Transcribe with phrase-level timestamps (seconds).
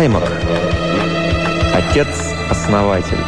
[0.00, 0.22] Аймак.
[1.74, 3.18] Отец-основатель.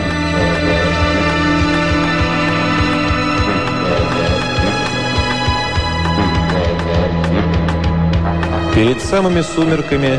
[8.75, 10.19] Перед самыми сумерками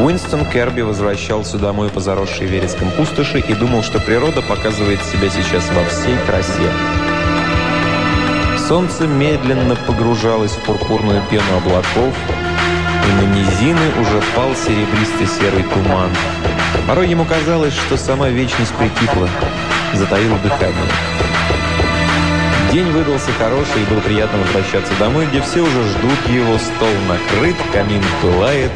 [0.00, 5.68] Уинстон Керби возвращался домой по заросшей вереском пустоши и думал, что природа показывает себя сейчас
[5.70, 6.70] во всей красе.
[8.68, 12.14] Солнце медленно погружалось в пурпурную пену облаков,
[13.08, 16.10] и на низины уже пал серебристый серый туман.
[16.86, 19.28] Порой ему казалось, что сама вечность прикипла,
[19.94, 20.90] затаила дыхание.
[22.72, 27.56] День выдался хороший, и было приятно возвращаться домой, где все уже ждут его, стол накрыт,
[27.70, 28.70] камин пылает,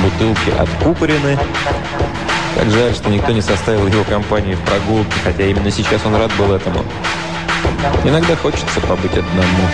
[0.00, 1.36] бутылки откупорены.
[2.56, 6.30] Как жаль, что никто не составил его компании в прогулке, хотя именно сейчас он рад
[6.38, 6.84] был этому.
[8.04, 9.68] Иногда хочется побыть одному.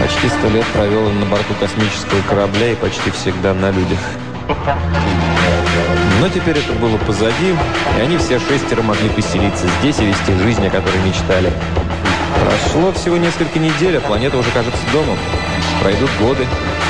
[0.00, 3.98] Почти сто лет провел он на борту космического корабля и почти всегда на людях.
[6.20, 7.54] Но теперь это было позади,
[7.96, 11.52] и они все шестеро могли поселиться здесь и вести жизнь, о которой мечтали.
[12.44, 15.18] Прошло всего несколько недель, а планета уже кажется домом.
[15.82, 16.46] Пройдут годы,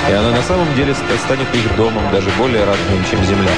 [0.09, 3.53] и она на самом деле станет их домом, даже более родным, чем Земля.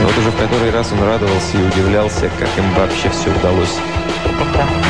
[0.00, 3.78] И вот уже в который раз он радовался и удивлялся, как им вообще все удалось.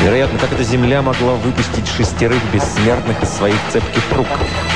[0.03, 4.27] Вероятно, как эта Земля могла выпустить шестерых бессмертных из своих цепких рук.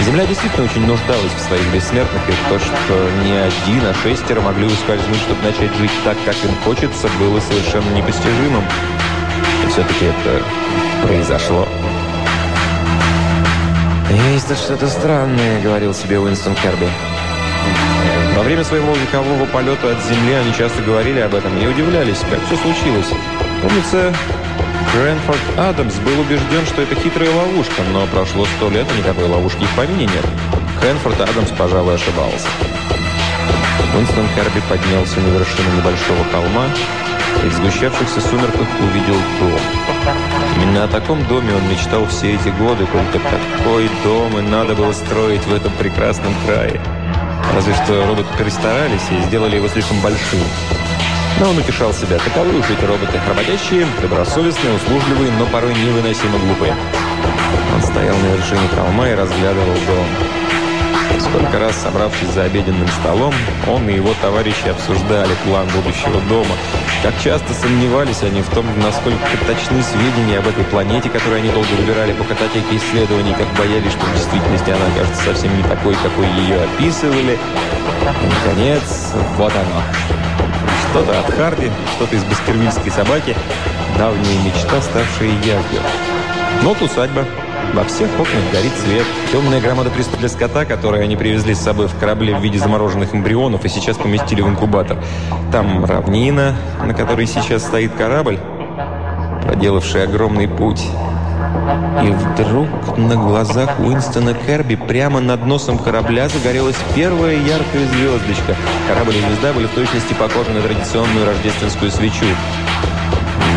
[0.04, 4.66] Земля действительно очень нуждалась в своих бессмертных, и то, что не один, а шестеро могли
[4.66, 8.64] ускользнуть, чтобы начать жить так, как им хочется, было совершенно непостижимым.
[9.64, 10.44] И все-таки это
[11.08, 11.68] произошло.
[14.34, 16.88] «Есть тут что-то странное»,— говорил себе Уинстон Керби.
[18.36, 22.40] Во время своего векового полета от Земли они часто говорили об этом и удивлялись, как
[22.46, 23.10] все случилось.
[23.62, 24.14] Помнится,
[24.92, 29.66] Крэнфорд Адамс был убежден, что это хитрая ловушка, но прошло сто лет, и никакой ловушки
[29.66, 30.26] в помине нет.
[30.80, 32.48] Крэнфорд Адамс, пожалуй, ошибался.
[33.96, 36.66] Уинстон Керби поднялся на вершину небольшого холма
[37.44, 39.60] и в сгущавшихся сумерках увидел дом.
[40.62, 44.92] Именно о таком доме он мечтал все эти годы, только такой дом и надо было
[44.92, 46.80] строить в этом прекрасном крае.
[47.54, 50.40] Разве что роботы перестарались и сделали его слишком большим.
[51.40, 52.18] Но он утешал себя.
[52.18, 53.20] Таковы уж эти роботы.
[53.28, 56.76] Работящие, добросовестные, услужливые, но порой невыносимо глупые.
[57.76, 60.08] Он стоял на вершине холма и разглядывал дом.
[61.20, 63.34] Сколько раз, собравшись за обеденным столом,
[63.68, 66.56] он и его товарищи обсуждали план будущего дома.
[67.04, 71.68] Как часто сомневались они в том, насколько точны сведения об этой планете, которую они долго
[71.78, 76.28] выбирали по кататеке исследований, как боялись, что в действительности она окажется совсем не такой, какой
[76.42, 77.38] ее описывали.
[78.22, 80.25] И, наконец, вот оно.
[80.96, 83.36] Что-то от Харди, что-то из баскервильской собаки,
[83.98, 85.82] давняя мечта, ставшая явью.
[86.62, 87.26] Вот усадьба.
[87.74, 89.06] Во всех окнах горит свет.
[89.30, 93.14] Темная громада присутствия для скота, которую они привезли с собой в корабле в виде замороженных
[93.14, 94.98] эмбрионов и сейчас поместили в инкубатор.
[95.52, 98.40] Там равнина, на которой сейчас стоит корабль,
[99.44, 100.88] проделавший огромный путь.
[102.04, 108.56] И вдруг на глазах Уинстона Керби прямо над носом корабля загорелась первая яркая звездочка.
[108.88, 112.26] Корабль и звезда были в точности похожи на традиционную рождественскую свечу.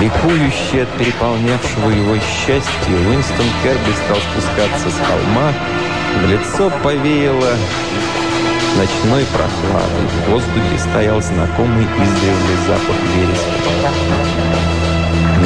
[0.00, 5.52] Ликующий от переполнявшего его счастья, Уинстон Керби стал спускаться с холма.
[6.22, 7.54] В лицо повеяло
[8.76, 10.06] ночной прохладой.
[10.26, 14.27] В воздухе стоял знакомый издревле запах вереска.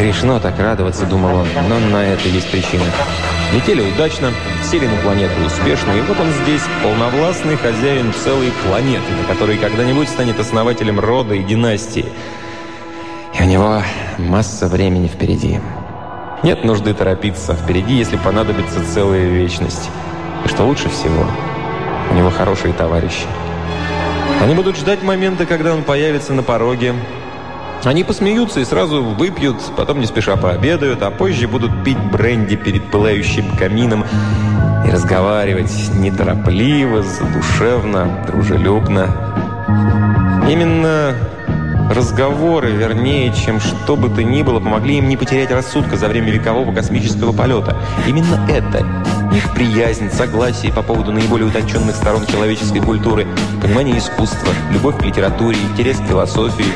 [0.03, 2.83] Грешно так радоваться, думал он, но на это есть причина.
[3.55, 4.33] Летели удачно,
[4.69, 10.09] сели на планету успешно, и вот он здесь, полновластный хозяин целой планеты, на которой когда-нибудь
[10.09, 12.05] станет основателем рода и династии.
[13.39, 13.81] И у него
[14.19, 15.61] масса времени впереди.
[16.43, 17.55] Нет нужды торопиться.
[17.55, 19.89] Впереди, если понадобится целая вечность.
[20.45, 21.29] И что лучше всего,
[22.11, 23.27] у него хорошие товарищи.
[24.41, 26.93] Они будут ждать момента, когда он появится на пороге.
[27.85, 32.91] Они посмеются и сразу выпьют, потом не спеша пообедают, а позже будут пить бренди перед
[32.91, 34.05] пылающим камином
[34.87, 39.09] и разговаривать неторопливо, задушевно, дружелюбно.
[40.49, 41.17] Именно
[41.93, 46.31] Разговоры, вернее, чем что бы то ни было, помогли им не потерять рассудка за время
[46.31, 47.77] векового космического полета.
[48.07, 48.87] Именно это,
[49.35, 53.27] их приязнь, согласие по поводу наиболее утонченных сторон человеческой культуры,
[53.61, 56.73] понимание искусства, любовь к литературе, интерес к философии.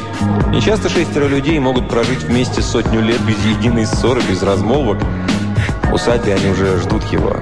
[0.51, 4.99] Нечасто шестеро людей могут прожить вместе сотню лет без единой ссоры, без размолвок.
[5.85, 7.37] В усадьбе они уже ждут его.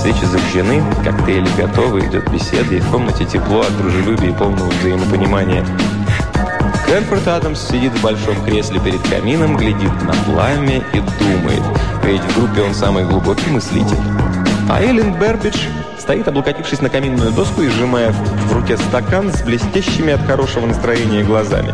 [0.00, 5.64] Свечи зажжены, коктейли готовы, идет беседа, и в комнате тепло от дружелюбия и полного взаимопонимания.
[6.86, 11.62] Крэнфорд Адамс сидит в большом кресле перед камином, глядит на пламя и думает,
[12.12, 13.98] ведь в группе он самый глубокий мыслитель.
[14.68, 15.58] А Эллен Бербидж
[15.98, 21.22] стоит, облокотившись на каминную доску и сжимая в руке стакан с блестящими от хорошего настроения
[21.22, 21.72] глазами.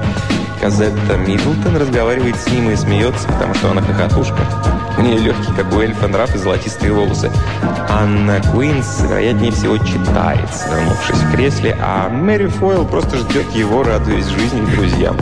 [0.60, 4.38] Казетта Миддлтон разговаривает с ним и смеется, потому что она хохотушка.
[4.98, 7.30] У нее легкий, как у эльфа, нрав и золотистые волосы.
[7.88, 14.26] Анна Куинс, вероятнее всего, читает, свернувшись в кресле, а Мэри Фойл просто ждет его, радуясь
[14.26, 15.16] жизни и друзьям.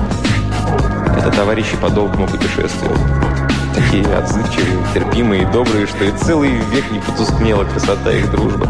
[1.18, 2.96] Это товарищи по долгому путешествию.
[3.74, 8.68] Такие отзывчивые, терпимые и добрые, что и целый век не потускнела красота их дружбы.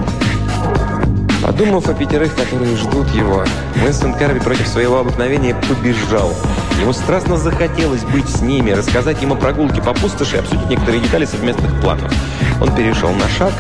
[1.42, 3.44] Подумав о пятерых, которые ждут его,
[3.82, 6.32] Уинстон Карви против своего обыкновения побежал.
[6.80, 11.02] Ему страстно захотелось быть с ними, рассказать им о прогулке по пустоши и обсудить некоторые
[11.02, 12.10] детали совместных планов.
[12.62, 13.52] Он перешел на шаг.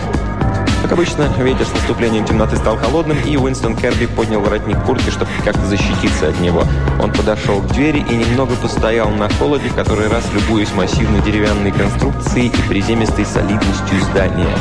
[0.94, 5.66] Обычно, ветер с наступлением темноты стал холодным, и Уинстон Керби поднял воротник куртки, чтобы как-то
[5.66, 6.62] защититься от него.
[7.02, 12.46] Он подошел к двери и немного постоял на холоде, который раз любуясь массивной деревянной конструкцией
[12.46, 14.56] и приземистой солидностью здания.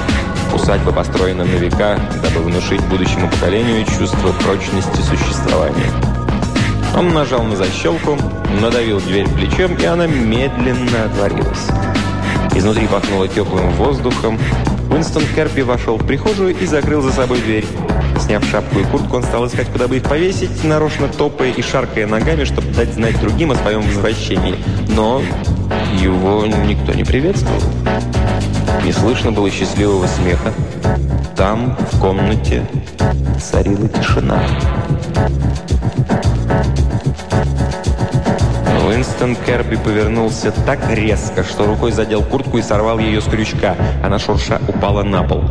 [0.51, 5.91] Усадьба построена на века, дабы внушить будущему поколению чувство прочности существования.
[6.97, 8.17] Он нажал на защелку,
[8.59, 11.67] надавил дверь плечом, и она медленно отворилась.
[12.55, 14.39] Изнутри пахнуло теплым воздухом.
[15.03, 17.65] Уинстон Керби вошел в прихожую и закрыл за собой дверь.
[18.21, 22.07] Сняв шапку и куртку, он стал искать, куда бы их повесить, нарочно топая и шаркая
[22.07, 24.55] ногами, чтобы дать знать другим о своем возвращении.
[24.87, 25.21] Но
[25.99, 27.59] его никто не приветствовал.
[28.85, 30.53] Не слышно было счастливого смеха.
[31.35, 32.65] Там, в комнате,
[33.43, 34.41] царила тишина.
[38.93, 43.75] Уинстон Керби повернулся так резко, что рукой задел куртку и сорвал ее с крючка.
[44.03, 45.41] Она шурша упала на пол.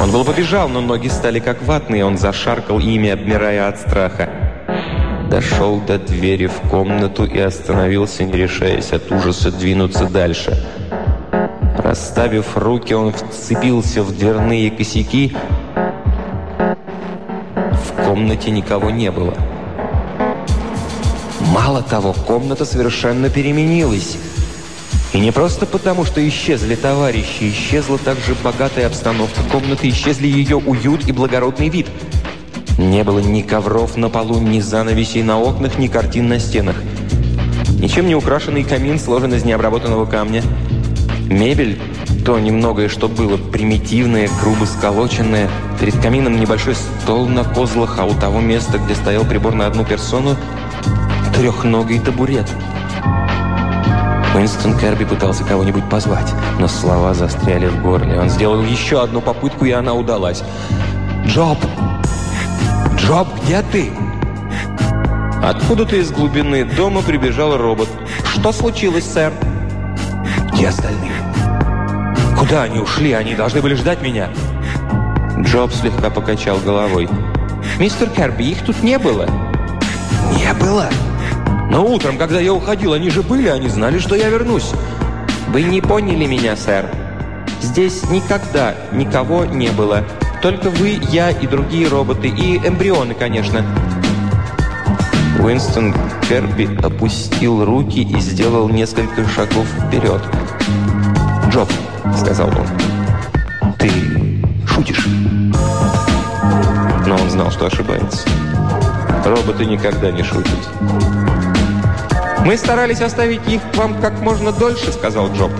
[0.00, 2.04] Он было побежал, но ноги стали как ватные.
[2.04, 4.30] Он зашаркал ими, обмирая от страха.
[5.28, 10.56] Дошел до двери в комнату и остановился, не решаясь от ужаса двинуться дальше.
[11.76, 15.36] Расставив руки, он вцепился в дверные косяки.
[17.72, 19.34] В комнате никого не было.
[21.50, 24.16] Мало того, комната совершенно переменилась.
[25.12, 31.06] И не просто потому, что исчезли товарищи, исчезла также богатая обстановка комнаты, исчезли ее уют
[31.08, 31.88] и благородный вид.
[32.78, 36.76] Не было ни ковров на полу, ни занавесей на окнах, ни картин на стенах.
[37.80, 40.42] Ничем не украшенный камин сложен из необработанного камня–
[41.30, 41.78] Мебель,
[42.26, 45.48] то немногое, что было, примитивное, грубо сколоченное.
[45.78, 49.84] Перед камином небольшой стол на козлах, а у того места, где стоял прибор на одну
[49.84, 50.36] персону,
[51.34, 52.46] трехногий табурет.
[54.34, 58.20] Уинстон Керби пытался кого-нибудь позвать, но слова застряли в горле.
[58.20, 60.42] Он сделал еще одну попытку, и она удалась.
[61.26, 61.58] «Джоб!
[62.96, 63.92] Джоб, где ты?»
[65.42, 67.88] Откуда-то из глубины дома прибежал робот.
[68.24, 69.32] «Что случилось, сэр?»
[70.52, 71.12] «Где остальные?»
[72.40, 73.12] Куда они ушли?
[73.12, 74.30] Они должны были ждать меня.
[75.40, 77.08] Джоб слегка покачал головой.
[77.78, 79.26] «Мистер Керби, их тут не было».
[80.36, 80.88] «Не было?»
[81.70, 84.72] «Но утром, когда я уходил, они же были, они знали, что я вернусь».
[85.48, 86.86] «Вы не поняли меня, сэр.
[87.60, 90.04] Здесь никогда никого не было.
[90.42, 93.64] Только вы, я и другие роботы, и эмбрионы, конечно».
[95.42, 95.94] Уинстон
[96.28, 100.20] Керби опустил руки и сделал несколько шагов вперед.
[101.50, 101.68] «Джоб,—
[102.18, 102.66] сказал он.
[103.78, 103.90] «Ты
[104.66, 105.06] шутишь?»
[107.06, 108.28] Но он знал, что ошибается.
[109.24, 110.58] Роботы никогда не шутят.
[112.44, 115.50] «Мы старались оставить их вам как можно дольше»,— сказал Джоб.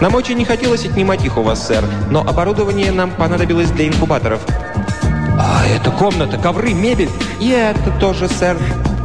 [0.00, 4.40] «Нам очень не хотелось отнимать их у вас, сэр, но оборудование нам понадобилось для инкубаторов».
[5.38, 8.56] «А это комната, ковры, мебель?» «И это тоже, сэр.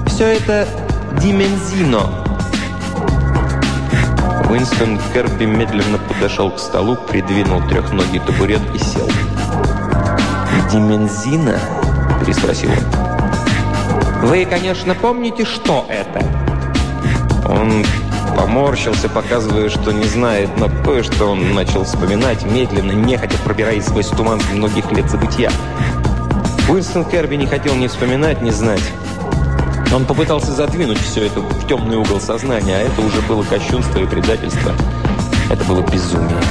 [0.07, 0.67] Все это
[1.21, 2.09] димензино».
[4.49, 9.09] Уинстон Керби медленно подошел к столу, придвинул трехногий табурет и сел.
[10.71, 11.59] «Димензина?»–
[12.21, 12.96] переспросил он.
[14.23, 16.25] «Вы, конечно, помните, что это?»
[17.47, 17.85] Он
[18.37, 24.39] поморщился, показывая, что не знает, но кое-что он начал вспоминать, медленно, нехотя пробираясь сквозь туман
[24.53, 25.51] многих лет забытия.
[26.69, 28.83] Уинстон Керби не хотел ни вспоминать, ни знать.
[29.93, 34.05] Он попытался задвинуть все это в темный угол сознания, а это уже было кощунство и
[34.05, 34.73] предательство.
[35.49, 36.41] Это было безумие.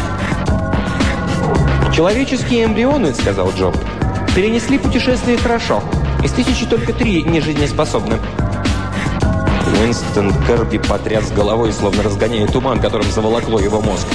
[1.94, 3.76] «Человеческие эмбрионы,— сказал Джоб,—
[4.34, 5.82] перенесли путешествие хорошо.
[6.26, 8.18] Из тысячи только три не жизнеспособны».
[9.80, 14.08] Уинстон Керби потряс головой, словно разгоняя туман, которым заволокло его мозг.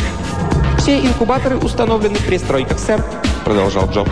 [0.78, 3.02] «Все инкубаторы установлены в пристройках, сэр»,—
[3.46, 4.10] продолжал Джоб.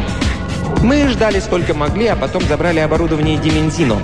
[0.81, 3.97] «Мы ждали сколько могли, а потом забрали оборудование Димензино.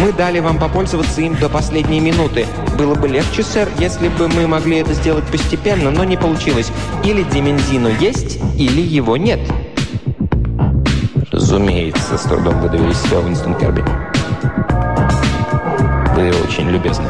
[0.00, 2.46] Мы дали вам попользоваться им до последней минуты.
[2.78, 6.70] Было бы легче, сэр, если бы мы могли это сделать постепенно, но не получилось.
[7.02, 9.40] Или Димензино есть, или его нет».
[11.54, 13.84] «Разумеется»,— с трудом выдавил из себя Уинстон Керби.
[16.16, 17.04] «Вы очень любезны.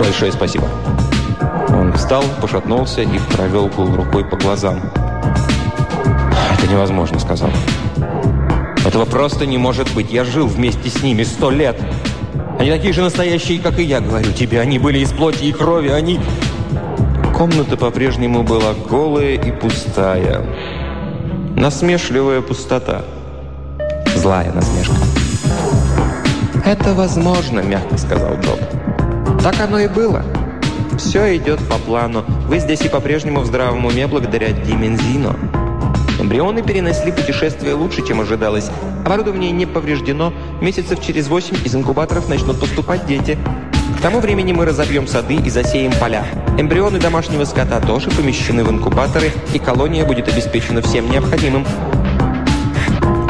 [0.00, 0.66] Большое спасибо».
[1.68, 4.80] Он встал, пошатнулся и провел рукой по глазам.
[6.58, 7.48] «Это невозможно»,— сказал.
[8.84, 10.10] «Этого просто не может быть.
[10.10, 11.80] Я жил вместе с ними сто лет.
[12.58, 14.60] Они такие же настоящие, как и я, говорю тебе.
[14.60, 16.18] Они были из плоти и крови, они...»
[17.36, 20.42] Комната по-прежнему была голая и пустая.
[21.56, 23.02] Насмешливая пустота.
[24.14, 24.94] Злая насмешка.
[26.66, 28.60] «Это возможно»,— мягко сказал Джоб.
[29.42, 30.22] «Так оно и было.
[30.98, 32.26] Все идет по плану.
[32.46, 35.34] Вы здесь и по-прежнему в здравом уме благодаря Димензино.
[36.20, 38.70] Эмбрионы перенесли путешествие лучше, чем ожидалось.
[39.06, 40.34] Оборудование не повреждено.
[40.60, 43.38] Месяцев через восемь из инкубаторов начнут поступать дети.
[43.98, 46.24] К тому времени мы разобьем сады и засеем поля.
[46.58, 51.66] Эмбрионы домашнего скота тоже помещены в инкубаторы, и колония будет обеспечена всем необходимым.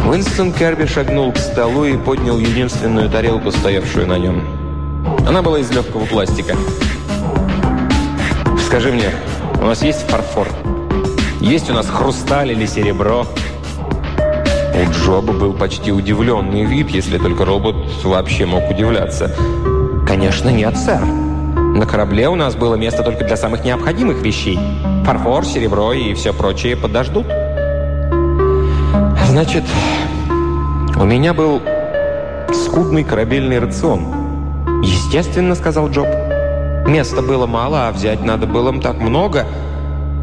[0.08, 4.44] Уинстон Керби шагнул к столу и поднял единственную тарелку, стоявшую на нем.
[5.26, 6.56] Она была из легкого пластика.
[8.66, 9.10] «Скажи мне,
[9.60, 10.48] у нас есть фарфор?»
[11.46, 13.24] Есть у нас хрусталь или серебро?»
[14.74, 19.34] У Джоба был почти удивленный вид, если только робот вообще мог удивляться.
[20.06, 21.04] «Конечно нет, сэр.
[21.04, 24.58] На корабле у нас было место только для самых необходимых вещей.
[25.04, 27.26] Фарфор, серебро и все прочее подождут».
[29.26, 29.64] «Значит,
[30.96, 31.60] у меня был
[32.52, 34.80] скудный корабельный рацион».
[34.82, 36.08] «Естественно»,— сказал Джоб.
[36.86, 39.46] «Места было мало, а взять надо было так много».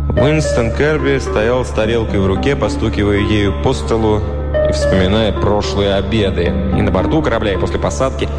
[0.10, 4.22] Уинстон Керби стоял с тарелкой в руке, постукивая ею по столу
[4.70, 6.46] и вспоминая прошлые обеды.
[6.78, 8.30] И на борту корабля, и после посадки.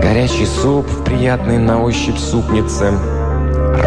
[0.00, 2.92] Горячий суп в приятной на ощупь супнице.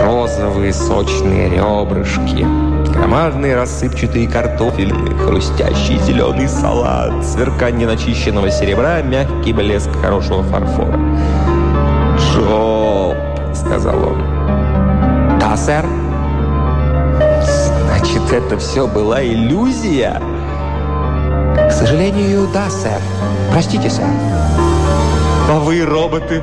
[0.01, 2.45] Розовые сочные ребрышки.
[2.91, 10.99] Громадные рассыпчатые картофели, хрустящий зеленый салат, сверкание начищенного серебра, мягкий блеск хорошего фарфора.
[12.17, 13.17] «Джоб!»—
[13.55, 15.39] сказал он.
[15.39, 15.85] «Да, сэр?»
[17.87, 20.21] Значит, это все была иллюзия?
[21.55, 23.01] К сожалению, да, сэр.
[23.51, 24.05] Простите, сэр.
[25.49, 26.41] А вы роботы?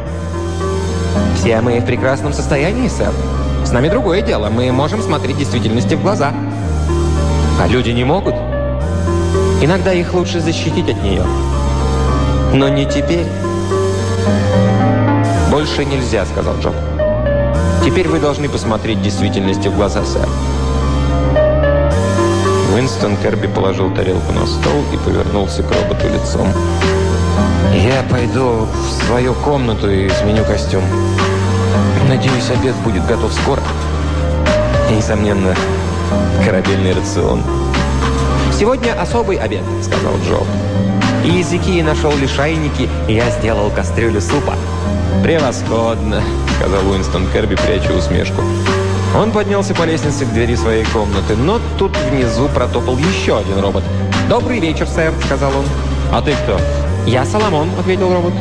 [1.34, 3.12] Все мы в прекрасном состоянии, сэр.
[3.64, 4.50] С нами другое дело.
[4.50, 6.32] Мы можем смотреть действительности в глаза.
[7.60, 8.34] А люди не могут.
[9.62, 11.24] Иногда их лучше защитить от нее.
[12.52, 13.26] Но не теперь.
[15.50, 16.74] «Больше нельзя»,— сказал Джоб.
[17.84, 20.28] «Теперь вы должны посмотреть действительности в глаза, сэр».
[22.74, 26.46] Уинстон Керби положил тарелку на стол и повернулся к роботу лицом.
[27.74, 30.82] «Я пойду в свою комнату и сменю костюм.
[32.08, 33.62] Надеюсь, обед будет готов скоро.
[34.90, 35.54] И, несомненно,
[36.44, 37.42] корабельный рацион».
[38.58, 40.44] «Сегодня особый обед»,— сказал Джо.
[41.24, 44.54] «И языки нашел лишайники, и я сделал кастрюлю супа».
[45.22, 46.22] «Превосходно»,—
[46.58, 48.42] сказал Уинстон Керби, пряча усмешку.
[49.16, 53.82] Он поднялся по лестнице к двери своей комнаты, но тут внизу протопал еще один робот.
[54.28, 55.64] «Добрый вечер, сэр»,— сказал он.
[56.12, 56.58] «А ты кто?»
[57.10, 58.32] «Я Соломон»,— ответил робот.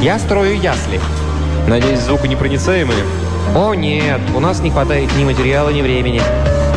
[0.00, 0.98] «Я строю ясли».
[1.68, 3.04] «Надеюсь, звуконепроницаемые?»
[3.54, 6.22] «О, нет, у нас не хватает ни материала, ни времени».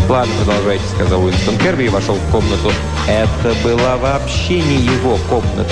[0.10, 2.74] «Ладно, продолжайте»,— сказал Уинстон Керби и вошел в комнату.
[3.08, 5.72] Это была вообще не его комната.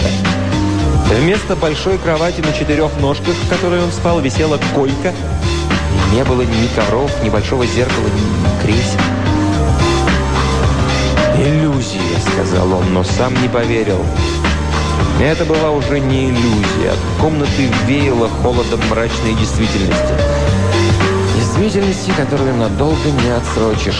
[1.09, 5.11] Вместо большой кровати на четырех ножках, в которой он спал, висела койка—
[6.13, 9.01] не было ни ковров, ни большого зеркала, ни кресел.
[11.37, 11.99] «Иллюзия»,—
[12.33, 13.99] сказал он, но сам не поверил.
[15.21, 16.91] Это была уже не иллюзия.
[16.91, 20.13] От комнаты веяло холодом мрачной действительности.
[21.75, 23.99] Действительности, которую надолго не отсрочишь.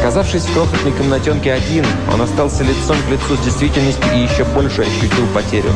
[0.00, 4.80] Оказавшись в крохотной комнатенке один, он остался лицом к лицу с действительностью и еще больше
[4.80, 5.70] ощутил потерю.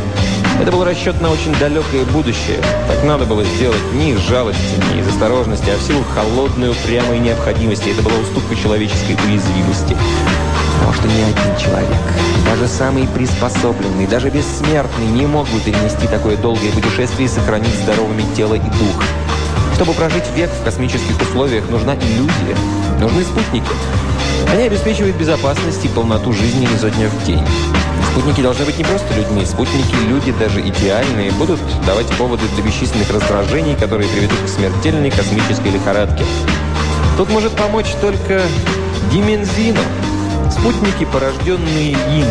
[0.63, 2.57] Это был расчет на очень далекое будущее.
[2.89, 4.63] Так надо было сделать не из жалости,
[4.95, 7.91] не из осторожности, а в силу холодной, упрямой необходимости.
[7.91, 9.95] Это была уступка человеческой уязвимости.
[10.87, 12.03] Может, и не один человек.
[12.47, 18.25] Даже самый приспособленный, даже бессмертный не мог бы перенести такое долгое путешествие и сохранить здоровыми
[18.35, 19.05] тело и дух.
[19.77, 22.57] Чтобы прожить век в космических условиях, нужна иллюзия.
[22.99, 23.69] Нужны спутники.
[24.51, 27.43] Они обеспечивают безопасность и полноту жизни изо дня в день.
[28.11, 29.45] Спутники должны быть не просто людьми.
[29.45, 35.69] Спутники, люди даже идеальные, будут давать поводы для бесчисленных раздражений, которые приведут к смертельной космической
[35.69, 36.25] лихорадке.
[37.19, 38.41] Тут может помочь только
[39.13, 39.81] Димензино.
[40.51, 42.27] Спутники, порожденные им.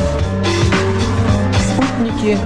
[1.75, 2.39] Спутники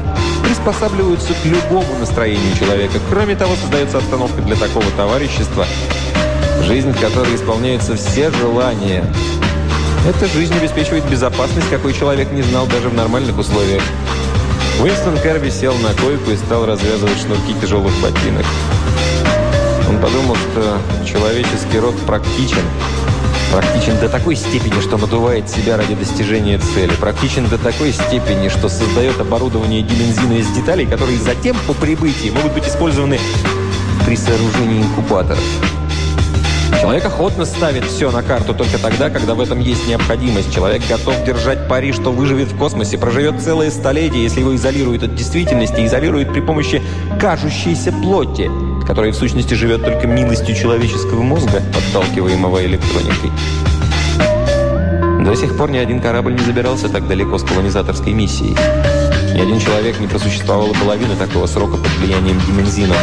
[0.49, 2.99] приспосабливаются к любому настроению человека.
[3.11, 5.67] Кроме того, создается обстановка для такого товарищества,
[6.65, 9.05] жизнь в которой исполняются все желания,
[10.07, 13.83] Эта жизнь обеспечивает безопасность, какой человек не знал даже в нормальных условиях.
[14.81, 18.45] Уинстон Керби сел на койку и стал развязывать шнурки тяжелых ботинок.
[19.87, 22.63] Он подумал, что человеческий род практичен.
[23.51, 26.91] Практичен до такой степени, что надувает себя ради достижения цели.
[26.99, 32.53] Практичен до такой степени, что создает оборудование димензина из деталей, которые затем по прибытии могут
[32.53, 33.19] быть использованы
[34.05, 35.43] при сооружении инкубаторов.
[36.79, 40.53] Человек охотно ставит все на карту только тогда, когда в этом есть необходимость.
[40.53, 45.15] Человек готов держать пари, что выживет в космосе, проживет целое столетие, если его изолируют от
[45.15, 46.81] действительности, изолируют при помощи
[47.19, 48.49] кажущейся плоти,
[48.89, 53.29] которая в сущности живет только милостью человеческого мозга, подталкиваемого электроникой.
[55.23, 58.57] До сих пор ни один корабль не забирался так далеко с колонизаторской миссией.
[59.35, 62.95] Ни один человек не просуществовал половины такого срока под влиянием димензина.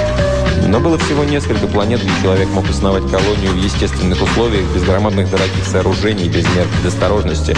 [0.67, 5.31] Но было всего несколько планет, где человек мог основать колонию в естественных условиях, без громадных
[5.31, 7.57] дорогих сооружений, без мер предосторожности.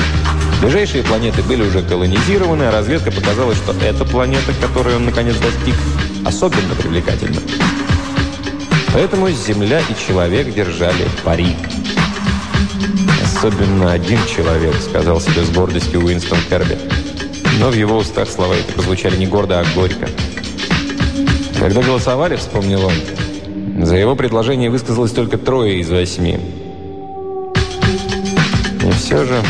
[0.60, 5.76] Ближайшие планеты были уже колонизированы, а разведка показала, что эта планета, которой он наконец достиг,
[6.26, 7.40] особенно привлекательна.
[8.92, 11.56] Поэтому Земля и человек держали пари.
[13.24, 16.78] «Особенно один человек»,— сказал себе с гордостью Уинстон Керби.
[17.60, 20.08] Но в его устах слова эти прозвучали не гордо, а горько.
[21.58, 26.38] Когда голосовали, вспомнил он, за его предложение высказалось только трое из восьми.
[28.84, 29.42] И все же,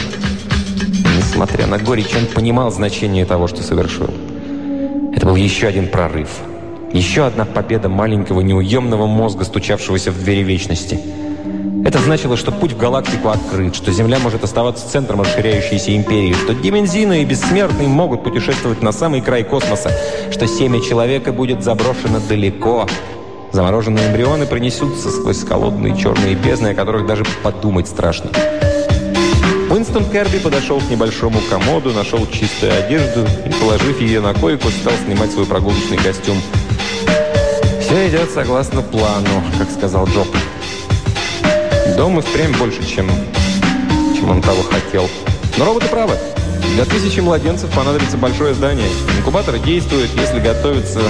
[1.17, 4.11] несмотря на горечь, он понимал значение того, что совершил.
[5.15, 6.29] Это был еще один прорыв.
[6.93, 10.99] Еще одна победа маленького неуемного мозга, стучавшегося в двери вечности–
[11.89, 16.53] это значило, что путь в галактику открыт, что Земля может оставаться центром расширяющейся империи, что
[16.53, 19.91] Димензины и Бессмертные могут путешествовать на самый край космоса,
[20.31, 22.87] что семя человека будет заброшено далеко.
[23.53, 28.31] Замороженные эмбрионы пронесутся сквозь холодные черные бездны, о которых даже подумать страшно.
[29.71, 34.93] Уинстон Керби подошел к небольшому комоду, нашел чистую одежду и, положив ее на койку, стал
[35.07, 36.37] снимать свой прогулочный костюм.
[37.89, 40.29] «Все идет согласно плану», как сказал Джоб.
[41.97, 43.11] Дом и впрямь больше, чем,
[44.15, 45.09] чем он того хотел.
[45.57, 46.13] Но роботы правы.
[46.75, 48.91] Для тысячи младенцев понадобится большое здание.
[49.17, 51.01] Инкубатор действует, если готовится...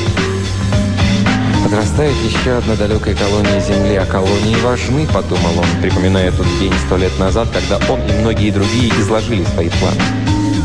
[1.65, 6.97] Подрастает еще одна далекая колония Земли, а колонии важны, подумал он, припоминая тот день сто
[6.97, 10.01] лет назад, когда он и многие другие изложили свои планы.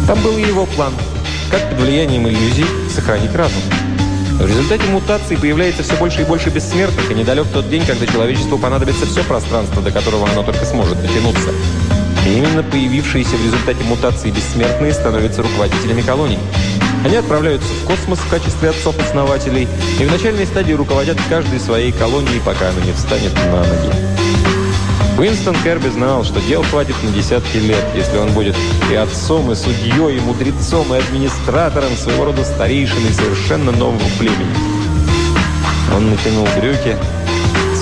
[0.06, 0.94] Там был и его план,
[1.50, 3.64] как под влиянием иллюзий сохранить разум.
[4.40, 8.58] В результате мутации появляется все больше и больше бессмертных, и недалек тот день, когда человечеству
[8.58, 11.50] понадобится все пространство, до которого оно только сможет дотянуться.
[12.26, 16.40] И именно появившиеся в результате мутации бессмертные становятся руководителями колоний.
[17.06, 19.68] Они отправляются в космос в качестве отцов-основателей
[20.00, 24.43] и в начальной стадии руководят каждой своей колонией, пока она не встанет на ноги.
[25.18, 28.56] Уинстон Керби знал, что дел хватит на десятки лет, если он будет
[28.92, 34.56] и отцом, и судьей, и мудрецом, и администратором, своего рода старейшиной совершенно нового племени.
[35.96, 36.98] Он натянул брюки,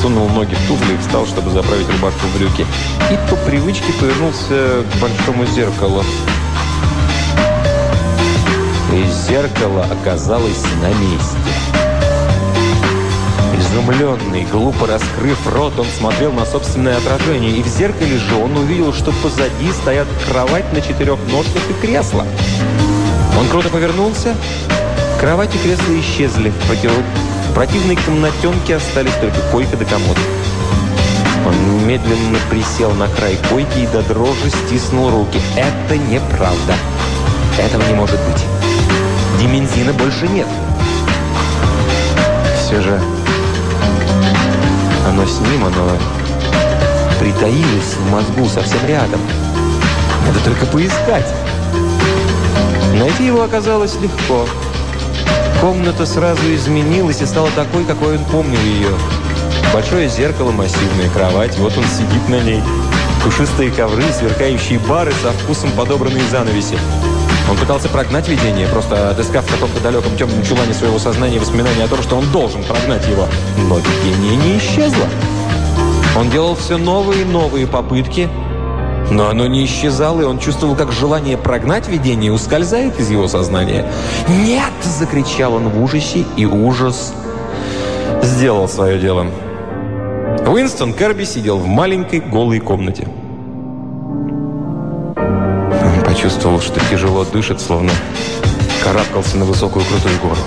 [0.02, 2.66] сунул ноги в туфли и встал, чтобы заправить рубашку в брюки.
[3.10, 6.04] И по привычке повернулся к большому зеркалу.
[8.94, 11.71] И зеркало оказалось на месте.
[13.72, 18.94] Изумленный, глупо раскрыв рот, он смотрел на собственное отражение, и в зеркале же он увидел,
[18.94, 22.26] что позади стоят кровать на четырех ножках и кресло.
[23.40, 24.36] Он круто повернулся.
[25.22, 26.50] Кровать и кресло исчезли.
[26.50, 26.92] В, против...
[26.92, 30.18] в противной комнатенке остались только койка да комод.
[31.48, 35.40] Он медленно присел на край койки и до дрожи стиснул руки.
[35.56, 36.76] Это неправда.
[37.58, 38.44] Этого не может быть.
[39.40, 40.48] Димензина больше нет.
[42.60, 43.02] Все же
[45.08, 45.98] оно с ним, оно
[47.20, 49.20] притаилось в мозгу совсем рядом.
[50.26, 51.28] Надо только поискать.
[52.96, 54.46] Найти его оказалось легко.
[55.60, 58.90] Комната сразу изменилась и стала такой, какой он помнил ее.
[59.74, 62.62] Большое зеркало, массивная кровать, вот он сидит на ней.
[63.24, 66.78] Пушистые ковры, сверкающие бары со вкусом подобранные занавеси.
[67.50, 71.88] Он пытался прогнать видение, просто отыскав в каком-то далеком темном чулане своего сознания воспоминания о
[71.88, 73.28] том, что он должен прогнать его.
[73.68, 75.06] Но видение не исчезло.
[76.18, 78.30] Он делал все новые и новые попытки,
[79.10, 83.86] но оно не исчезало, и он чувствовал, как желание прогнать видение ускользает из его сознания.
[84.28, 87.14] «Нет!»– закричал он в ужасе, и ужас
[88.24, 89.28] сделал свое дело.
[90.48, 93.08] Уинстон Керби сидел в маленькой голой комнате.
[96.22, 97.92] Почувствовал, что тяжело дышит, словно
[98.84, 100.38] карабкался на высокую крутую гору.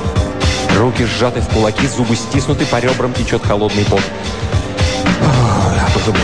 [0.78, 4.00] Руки сжаты в кулаки, зубы стиснуты, по ребрам течет холодный пот.
[5.20, 6.20] «Я подумал,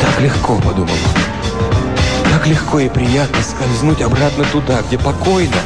[0.00, 2.32] так легко»,— подумал он.
[2.32, 5.58] Как легко и приятно скользнуть обратно туда, где покойно,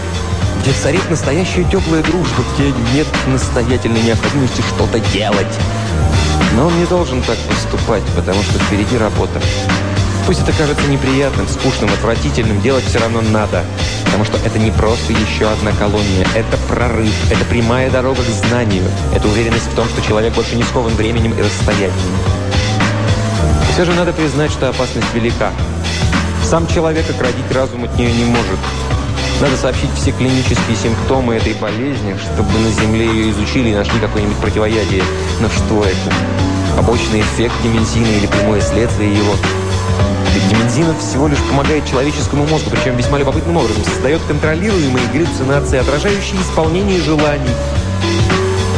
[0.60, 5.58] где царит настоящая теплая дружба, где нет настоятельной необходимости что-то делать.
[6.56, 9.40] Но он не должен так поступать, потому что впереди работа.
[10.30, 13.64] Пусть это кажется неприятным, скучным, отвратительным, делать все равно надо.
[14.04, 16.24] Потому что это не просто еще одна колония.
[16.36, 18.84] Это прорыв, это прямая дорога к знанию.
[19.12, 21.90] Это уверенность в том, что человек больше не скован временем и расстоянием.
[23.72, 25.50] Все же надо признать, что опасность велика.
[26.44, 28.60] Сам человек оградить разум от нее не может.
[29.40, 34.36] Надо сообщить все клинические симптомы этой болезни, чтобы на Земле ее изучили и нашли какое-нибудь
[34.36, 35.02] противоядие.
[35.40, 36.14] Но что это?
[36.76, 39.34] Побочный эффект деменсина или прямое следствие его–
[40.50, 43.84] Демензинов всего лишь помогает человеческому мозгу, причем весьма любопытным образом.
[43.84, 47.50] Создает контролируемые галлюцинации, отражающие исполнение желаний.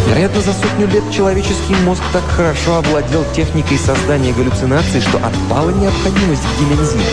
[0.09, 6.43] Вероятно, за сотню лет человеческий мозг так хорошо овладел техникой создания галлюцинаций, что отпала необходимость
[6.43, 7.05] в демензине.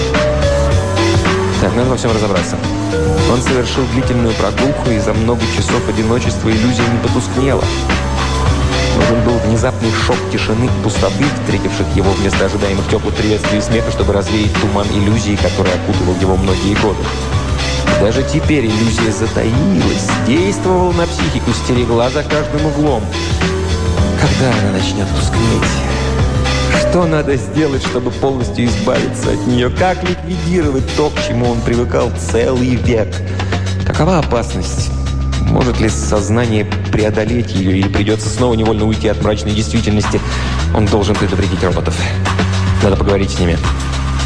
[1.62, 2.58] Так, надо во всем разобраться.
[3.32, 7.63] Он совершил длительную прогулку, и за много часов одиночества иллюзия не потускнела.
[9.10, 13.89] Нужен был внезапный шок тишины и пустоты, встретивших его вместо ожидаемых теплых приветствий и смеха,
[13.91, 17.00] чтобы развеять туман иллюзии, который окутывал его многие годы.
[18.00, 23.04] Даже теперь иллюзия затаилась, действовала на психику, стерегла за каждым углом.
[24.22, 25.72] Когда она начнет тускнеть?
[26.82, 29.72] Что надо сделать, чтобы полностью избавиться от нее?
[29.72, 33.08] Как ликвидировать то, к чему он привыкал целый век?
[33.88, 34.99] Какова опасность?
[35.50, 40.22] Может ли сознание преодолеть ее, или придется снова невольно уйти от мрачной действительности?
[40.76, 42.00] Он должен предупредить роботов.
[42.84, 43.58] Надо поговорить с ними.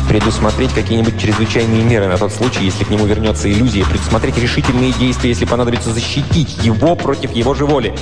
[0.10, 3.86] Предусмотреть какие-нибудь чрезвычайные меры на тот случай, если к нему вернется иллюзия.
[3.86, 7.96] Предусмотреть решительные действия, если понадобится защитить его против его же воли.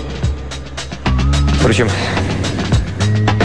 [1.59, 1.89] Впрочем,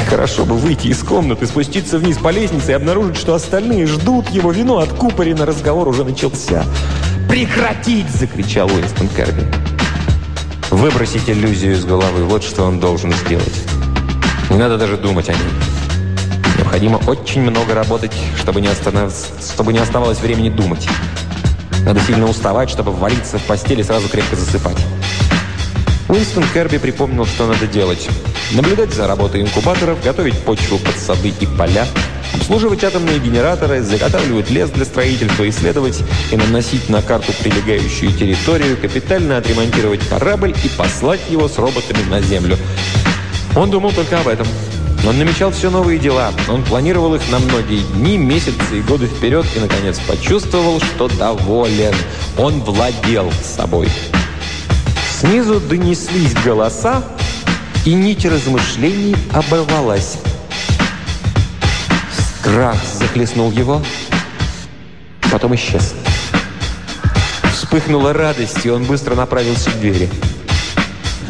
[0.08, 4.52] хорошо бы выйти из комнаты, спуститься вниз по лестнице и обнаружить, что остальные ждут его
[4.52, 6.64] вино откупорено, разговор уже начался.
[7.28, 9.44] «Прекратить!»– закричал Уинстон Керби.
[10.76, 13.64] Выбросить иллюзию из головы– вот что он должен сделать.
[14.50, 15.40] Не надо даже думать о ней.
[16.58, 19.10] Необходимо очень много работать, чтобы не, останов...
[19.54, 20.86] чтобы не оставалось времени думать.
[21.86, 24.76] Надо сильно уставать, чтобы валиться в постели и сразу крепко засыпать.
[26.10, 28.06] Уинстон Керби припомнил, что надо делать.
[28.52, 31.86] Наблюдать за работой инкубаторов, готовить почву под сады и поля–
[32.36, 39.38] обслуживать атомные генераторы, заготавливать лес для строительства, исследовать и наносить на карту прилегающую территорию, капитально
[39.38, 42.56] отремонтировать корабль и послать его с роботами на Землю.
[43.56, 44.46] Он думал только об этом.
[45.06, 46.32] Он намечал все новые дела.
[46.48, 51.94] Он планировал их на многие дни, месяцы и годы вперед и, наконец, почувствовал, что доволен.
[52.38, 53.88] Он владел собой.
[55.20, 57.02] Снизу донеслись голоса,
[57.86, 60.18] и нить размышлений оборвалась.
[62.40, 63.80] Страх захлестнул его,
[65.30, 65.94] потом исчез.
[67.52, 70.10] Вспыхнула радость, и он быстро направился к двери.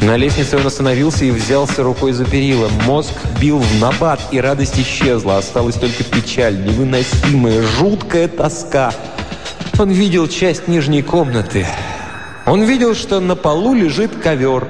[0.00, 2.68] На лестнице он остановился и взялся рукой за перила.
[2.86, 5.38] Мозг бил в набат, и радость исчезла.
[5.38, 8.94] Осталась только печаль, невыносимая, жуткая тоска.
[9.78, 11.66] Он видел часть нижней комнаты.
[12.46, 14.66] Он видел, что на полу лежит ковер.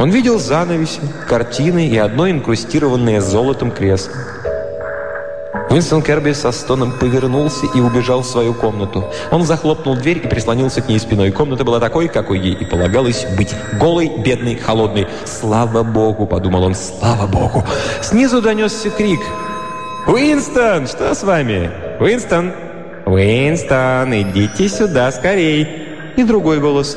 [0.00, 4.14] Он видел занавеси, картины и одно инкрустированное золотом кресло.
[5.68, 9.04] Уинстон Керби со стоном повернулся и убежал в свою комнату.
[9.30, 11.30] Он захлопнул дверь и прислонился к ней спиной.
[11.32, 13.54] Комната была такой, какой ей и полагалось быть.
[13.78, 15.06] Голой, бедной, холодной.
[15.26, 16.74] «Слава Богу!»– подумал он.
[16.74, 17.62] «Слава Богу!»
[18.00, 19.20] Снизу донесся крик.
[20.06, 21.70] «Уинстон, что с вами?
[22.00, 22.52] Уинстон!
[23.04, 25.68] Уинстон, идите сюда скорей!»
[26.16, 26.96] И другой голос.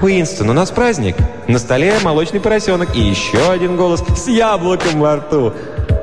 [0.00, 1.16] «Уинстон, у нас праздник.
[1.48, 2.94] На столе молочный поросенок».
[2.94, 5.52] И еще один голос с яблоком во рту.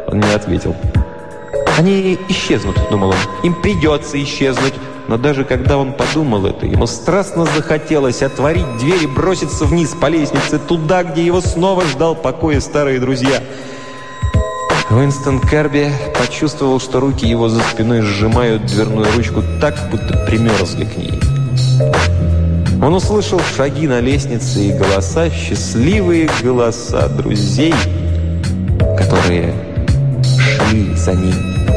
[0.08, 0.75] Он не ответил.
[1.77, 3.15] Они исчезнут, думал он.
[3.43, 4.73] Им придется исчезнуть.
[5.08, 10.08] Но даже когда он подумал это, ему страстно захотелось отворить дверь и броситься вниз по
[10.08, 13.41] лестнице, туда, где его снова ждал покоя старые друзья.
[14.89, 20.97] Уинстон Керби почувствовал, что руки его за спиной сжимают дверную ручку так, будто примерзли к
[20.97, 22.35] ней.
[22.86, 27.74] Он услышал шаги на лестнице и голоса, счастливые голоса друзей,
[28.95, 29.56] которые
[30.24, 31.75] шли за ним.